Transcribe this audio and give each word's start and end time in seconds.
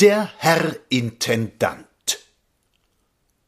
Der 0.00 0.30
Herr 0.38 0.76
Intendant. 0.88 1.84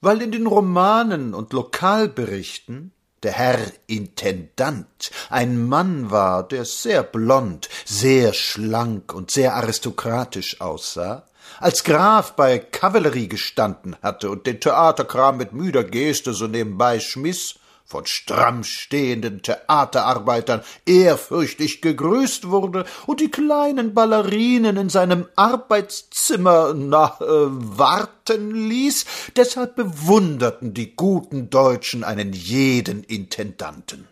Weil 0.03 0.21
in 0.21 0.33
den 0.33 0.47
Romanen 0.47 1.33
und 1.33 1.55
Lokalberichten 1.55 2.93
der 3.23 3.33
Herr 3.33 3.59
Intendant 3.87 5.11
ein 5.31 5.67
Mann 5.67 6.11
war, 6.11 6.47
der 6.47 6.67
sehr 6.67 7.05
blond, 7.05 7.71
sehr 7.87 8.35
schlank 8.35 9.15
und 9.15 9.31
sehr 9.31 9.55
aristokratisch 9.55 10.61
aussah, 10.61 11.27
als 11.59 11.85
Graf 11.85 12.37
bei 12.37 12.59
Kavallerie 12.59 13.29
gestanden 13.29 13.97
hatte 14.03 14.29
und 14.29 14.47
den 14.47 14.61
Theaterkram 14.61 15.39
mit 15.39 15.55
müder 15.55 15.85
Geste 15.85 16.35
so 16.35 16.49
nebenbei 16.49 17.01
schmiss, 17.01 17.55
von 17.93 18.07
stramm 18.07 18.65
stehenden 18.65 19.43
Theaterarbeitern 19.43 20.63
ehrfürchtig 20.87 21.83
gegrüßt 21.83 22.49
wurde 22.49 22.87
und 23.07 23.21
die 23.21 23.31
kleinen 23.31 23.93
Ballerinen 23.93 24.79
in 24.79 24.89
seinem 24.89 25.27
Arbeitszimmer 25.37 26.73
na, 26.75 27.19
äh, 27.21 27.25
warten 27.27 28.55
ließ, 28.55 29.05
deshalb 29.37 29.77
bewunderten 29.77 30.73
die 30.73 30.97
guten 30.97 31.51
Deutschen 31.51 32.03
einen 32.03 32.33
jeden 32.33 33.05
Intendanten. 33.05 34.09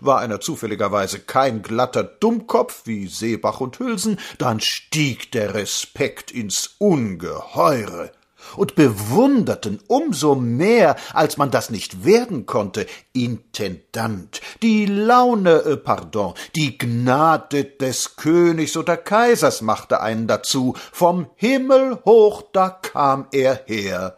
War 0.00 0.20
einer 0.20 0.40
zufälligerweise 0.40 1.20
kein 1.20 1.60
glatter 1.60 2.04
Dummkopf 2.04 2.86
wie 2.86 3.06
Seebach 3.06 3.60
und 3.60 3.78
Hülsen, 3.78 4.18
dann 4.38 4.60
stieg 4.60 5.30
der 5.32 5.52
Respekt 5.52 6.30
ins 6.30 6.76
Ungeheure 6.78 8.12
und 8.56 8.74
bewunderten 8.74 9.80
umso 9.86 10.34
mehr, 10.34 10.96
als 11.12 11.36
man 11.36 11.50
das 11.50 11.70
nicht 11.70 12.04
werden 12.04 12.46
konnte, 12.46 12.86
Intendant, 13.12 14.40
die 14.62 14.86
Laune, 14.86 15.62
äh, 15.62 15.76
pardon, 15.76 16.34
die 16.56 16.78
Gnade 16.78 17.64
des 17.64 18.16
Königs 18.16 18.76
oder 18.76 18.96
Kaisers 18.96 19.62
machte 19.62 20.00
einen 20.00 20.26
dazu, 20.26 20.74
vom 20.92 21.26
Himmel 21.36 21.98
hoch 22.04 22.42
da 22.52 22.70
kam 22.70 23.26
er 23.32 23.62
her. 23.66 24.16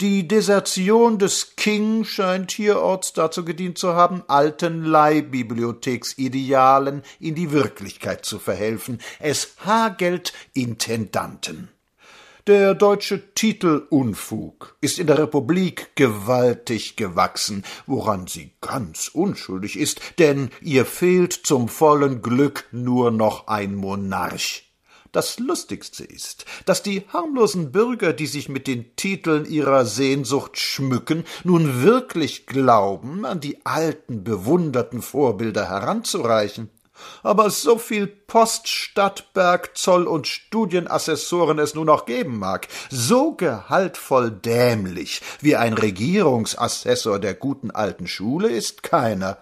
Die 0.00 0.26
Desertion 0.26 1.20
des 1.20 1.54
King 1.54 2.02
scheint 2.04 2.50
hierorts 2.50 3.12
dazu 3.12 3.44
gedient 3.44 3.78
zu 3.78 3.94
haben, 3.94 4.24
alten 4.26 4.82
Leihbibliotheksidealen 4.82 7.04
in 7.20 7.36
die 7.36 7.52
Wirklichkeit 7.52 8.24
zu 8.24 8.40
verhelfen. 8.40 8.98
Es 9.20 9.54
hagelt 9.64 10.32
Intendanten. 10.52 11.68
Der 12.46 12.74
deutsche 12.74 13.32
Titelunfug 13.32 14.76
ist 14.82 14.98
in 14.98 15.06
der 15.06 15.16
Republik 15.16 15.96
gewaltig 15.96 16.94
gewachsen, 16.94 17.64
woran 17.86 18.26
sie 18.26 18.52
ganz 18.60 19.08
unschuldig 19.08 19.78
ist, 19.78 20.02
denn 20.18 20.50
ihr 20.60 20.84
fehlt 20.84 21.32
zum 21.32 21.70
vollen 21.70 22.20
Glück 22.20 22.68
nur 22.70 23.10
noch 23.10 23.46
ein 23.46 23.74
Monarch. 23.74 24.70
Das 25.10 25.38
Lustigste 25.38 26.04
ist, 26.04 26.44
dass 26.66 26.82
die 26.82 27.04
harmlosen 27.08 27.72
Bürger, 27.72 28.12
die 28.12 28.26
sich 28.26 28.50
mit 28.50 28.66
den 28.66 28.94
Titeln 28.94 29.46
ihrer 29.46 29.86
Sehnsucht 29.86 30.58
schmücken, 30.58 31.24
nun 31.44 31.82
wirklich 31.82 32.44
glauben, 32.44 33.24
an 33.24 33.40
die 33.40 33.64
alten 33.64 34.22
bewunderten 34.22 35.00
Vorbilder 35.00 35.70
heranzureichen 35.70 36.68
aber 37.22 37.50
so 37.50 37.78
viel 37.78 38.06
Post, 38.06 38.68
Stadtberg, 38.68 39.76
Zoll 39.76 40.06
und 40.06 40.26
Studienassessoren 40.26 41.58
es 41.58 41.74
nun 41.74 41.86
noch 41.86 42.06
geben 42.06 42.38
mag, 42.38 42.68
so 42.90 43.32
gehaltvoll 43.32 44.30
dämlich 44.30 45.22
wie 45.40 45.56
ein 45.56 45.74
Regierungsassessor 45.74 47.18
der 47.18 47.34
guten 47.34 47.70
alten 47.70 48.06
Schule 48.06 48.48
ist 48.48 48.82
keiner. 48.82 49.38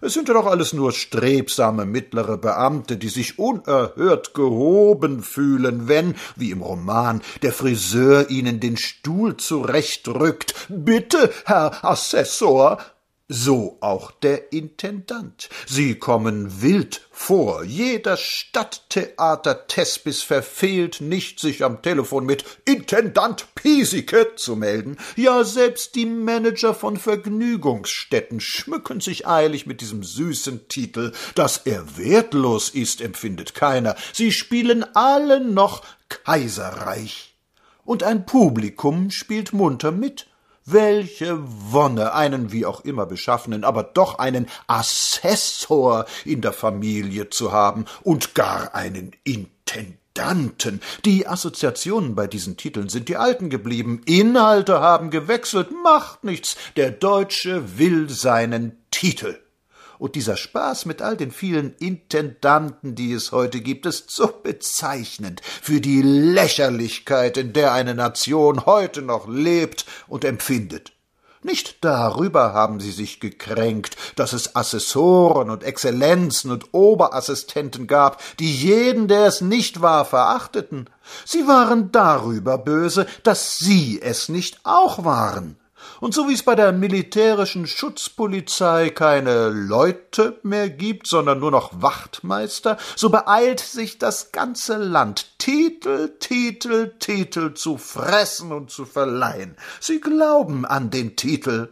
Es 0.00 0.12
sind 0.12 0.28
ja 0.28 0.34
doch 0.34 0.46
alles 0.46 0.74
nur 0.74 0.92
strebsame 0.92 1.86
mittlere 1.86 2.36
Beamte, 2.36 2.98
die 2.98 3.08
sich 3.08 3.38
unerhört 3.38 4.34
gehoben 4.34 5.22
fühlen, 5.22 5.88
wenn, 5.88 6.14
wie 6.36 6.50
im 6.50 6.60
Roman, 6.60 7.22
der 7.42 7.52
Friseur 7.52 8.28
ihnen 8.28 8.60
den 8.60 8.76
Stuhl 8.76 9.38
zurechtrückt. 9.38 10.54
Bitte, 10.68 11.32
Herr 11.46 11.84
Assessor, 11.84 12.78
so 13.28 13.78
auch 13.80 14.10
der 14.10 14.52
Intendant. 14.52 15.48
Sie 15.66 15.94
kommen 15.94 16.60
wild 16.60 17.08
vor. 17.10 17.64
Jeder 17.64 18.18
Stadttheater-Tespis 18.18 20.20
verfehlt 20.22 21.00
nicht, 21.00 21.40
sich 21.40 21.64
am 21.64 21.80
Telefon 21.80 22.26
mit 22.26 22.44
Intendant 22.66 23.46
Piesecke 23.54 24.34
zu 24.36 24.56
melden. 24.56 24.98
Ja, 25.16 25.42
selbst 25.42 25.94
die 25.94 26.04
Manager 26.04 26.74
von 26.74 26.98
Vergnügungsstätten 26.98 28.40
schmücken 28.40 29.00
sich 29.00 29.26
eilig 29.26 29.64
mit 29.66 29.80
diesem 29.80 30.02
süßen 30.02 30.68
Titel. 30.68 31.12
Dass 31.34 31.62
er 31.64 31.96
wertlos 31.96 32.68
ist, 32.68 33.00
empfindet 33.00 33.54
keiner. 33.54 33.96
Sie 34.12 34.32
spielen 34.32 34.84
alle 34.94 35.40
noch 35.40 35.82
Kaiserreich. 36.10 37.30
Und 37.86 38.02
ein 38.02 38.26
Publikum 38.26 39.10
spielt 39.10 39.54
munter 39.54 39.92
mit 39.92 40.26
welche 40.64 41.38
Wonne, 41.42 42.14
einen 42.14 42.52
wie 42.52 42.66
auch 42.66 42.80
immer 42.80 43.06
beschaffenen, 43.06 43.64
aber 43.64 43.82
doch 43.82 44.18
einen 44.18 44.46
Assessor 44.66 46.06
in 46.24 46.40
der 46.40 46.52
Familie 46.52 47.30
zu 47.30 47.52
haben 47.52 47.84
und 48.02 48.34
gar 48.34 48.74
einen 48.74 49.12
Intendanten. 49.24 50.80
Die 51.04 51.26
Assoziationen 51.26 52.14
bei 52.14 52.26
diesen 52.26 52.56
Titeln 52.56 52.88
sind 52.88 53.08
die 53.08 53.16
alten 53.16 53.50
geblieben, 53.50 54.00
Inhalte 54.06 54.80
haben 54.80 55.10
gewechselt, 55.10 55.68
macht 55.82 56.24
nichts, 56.24 56.56
der 56.76 56.90
Deutsche 56.90 57.78
will 57.78 58.08
seinen 58.08 58.78
Titel. 58.90 59.43
Und 59.98 60.14
dieser 60.14 60.36
Spaß 60.36 60.86
mit 60.86 61.02
all 61.02 61.16
den 61.16 61.30
vielen 61.30 61.74
Intendanten, 61.76 62.94
die 62.94 63.12
es 63.12 63.32
heute 63.32 63.60
gibt, 63.60 63.86
ist 63.86 64.10
so 64.10 64.26
bezeichnend 64.42 65.40
für 65.44 65.80
die 65.80 66.02
Lächerlichkeit, 66.02 67.36
in 67.36 67.52
der 67.52 67.72
eine 67.72 67.94
Nation 67.94 68.66
heute 68.66 69.02
noch 69.02 69.28
lebt 69.28 69.86
und 70.08 70.24
empfindet. 70.24 70.92
Nicht 71.44 71.84
darüber 71.84 72.54
haben 72.54 72.80
sie 72.80 72.90
sich 72.90 73.20
gekränkt, 73.20 73.98
dass 74.16 74.32
es 74.32 74.56
Assessoren 74.56 75.50
und 75.50 75.62
Exzellenzen 75.62 76.50
und 76.50 76.72
Oberassistenten 76.72 77.86
gab, 77.86 78.22
die 78.38 78.50
jeden, 78.50 79.08
der 79.08 79.26
es 79.26 79.42
nicht 79.42 79.82
war, 79.82 80.06
verachteten. 80.06 80.88
Sie 81.26 81.46
waren 81.46 81.92
darüber 81.92 82.56
böse, 82.56 83.06
dass 83.24 83.58
sie 83.58 84.00
es 84.00 84.30
nicht 84.30 84.60
auch 84.64 85.04
waren. 85.04 85.58
Und 86.00 86.14
so 86.14 86.28
wie 86.28 86.34
es 86.34 86.42
bei 86.42 86.54
der 86.54 86.72
militärischen 86.72 87.66
Schutzpolizei 87.66 88.90
keine 88.90 89.48
Leute 89.48 90.38
mehr 90.42 90.68
gibt, 90.68 91.06
sondern 91.06 91.40
nur 91.40 91.50
noch 91.50 91.82
Wachtmeister, 91.82 92.76
so 92.96 93.10
beeilt 93.10 93.60
sich 93.60 93.98
das 93.98 94.32
ganze 94.32 94.76
Land, 94.76 95.38
Titel, 95.38 96.16
Titel, 96.18 96.94
Titel 96.98 97.54
zu 97.54 97.78
fressen 97.78 98.52
und 98.52 98.70
zu 98.70 98.84
verleihen. 98.84 99.56
Sie 99.80 100.00
glauben 100.00 100.64
an 100.64 100.90
den 100.90 101.16
Titel. 101.16 101.68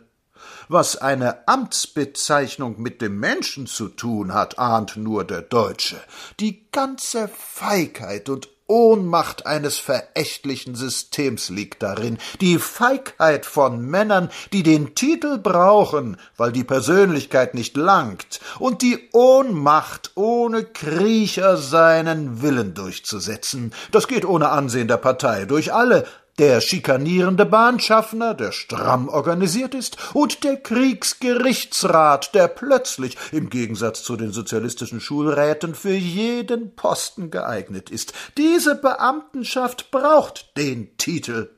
Was 0.68 0.96
eine 0.96 1.46
Amtsbezeichnung 1.48 2.80
mit 2.80 3.02
dem 3.02 3.18
Menschen 3.18 3.66
zu 3.66 3.88
tun 3.88 4.32
hat, 4.32 4.58
ahnt 4.58 4.96
nur 4.96 5.24
der 5.24 5.42
Deutsche. 5.42 6.00
Die 6.40 6.70
ganze 6.70 7.28
Feigheit 7.28 8.28
und 8.28 8.48
Ohnmacht 8.72 9.44
eines 9.44 9.76
verächtlichen 9.76 10.74
Systems 10.74 11.50
liegt 11.50 11.82
darin, 11.82 12.16
die 12.40 12.58
Feigheit 12.58 13.44
von 13.44 13.82
Männern, 13.82 14.30
die 14.54 14.62
den 14.62 14.94
Titel 14.94 15.36
brauchen, 15.36 16.16
weil 16.38 16.52
die 16.52 16.64
Persönlichkeit 16.64 17.52
nicht 17.52 17.76
langt, 17.76 18.40
und 18.58 18.80
die 18.80 19.10
Ohnmacht, 19.12 20.12
ohne 20.14 20.64
Kriecher 20.64 21.58
seinen 21.58 22.40
Willen 22.40 22.72
durchzusetzen. 22.72 23.74
Das 23.90 24.08
geht 24.08 24.24
ohne 24.24 24.48
Ansehen 24.48 24.88
der 24.88 24.96
Partei 24.96 25.44
durch 25.44 25.74
alle, 25.74 26.06
der 26.38 26.60
schikanierende 26.60 27.44
Bahnschaffner, 27.44 28.34
der 28.34 28.52
stramm 28.52 29.08
organisiert 29.08 29.74
ist, 29.74 29.96
und 30.14 30.44
der 30.44 30.56
Kriegsgerichtsrat, 30.56 32.34
der 32.34 32.48
plötzlich, 32.48 33.18
im 33.32 33.50
Gegensatz 33.50 34.02
zu 34.02 34.16
den 34.16 34.32
sozialistischen 34.32 35.00
Schulräten, 35.00 35.74
für 35.74 35.92
jeden 35.92 36.74
Posten 36.74 37.30
geeignet 37.30 37.90
ist. 37.90 38.14
Diese 38.38 38.74
Beamtenschaft 38.74 39.90
braucht 39.90 40.56
den 40.56 40.96
Titel. 40.96 41.50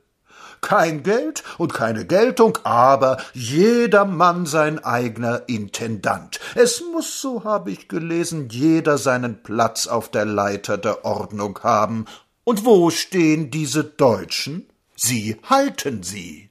Kein 0.60 1.02
Geld 1.02 1.44
und 1.58 1.74
keine 1.74 2.06
Geltung, 2.06 2.58
aber 2.64 3.18
jeder 3.34 4.06
Mann 4.06 4.46
sein 4.46 4.82
eigener 4.82 5.42
Intendant. 5.46 6.40
Es 6.54 6.82
muss, 6.90 7.20
so 7.20 7.44
habe 7.44 7.70
ich 7.70 7.86
gelesen, 7.86 8.48
jeder 8.48 8.96
seinen 8.96 9.42
Platz 9.42 9.86
auf 9.86 10.10
der 10.10 10.24
Leiter 10.24 10.78
der 10.78 11.04
Ordnung 11.04 11.60
haben 11.62 12.06
und 12.44 12.64
wo 12.64 12.90
stehen 12.90 13.50
diese 13.50 13.84
Deutschen? 13.84 14.66
Sie 14.96 15.36
halten 15.42 16.02
sie. 16.02 16.50